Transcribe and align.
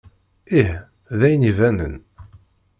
Ih, 0.59 0.71
d 1.17 1.19
ayen 1.25 1.47
ibanen. 1.51 1.95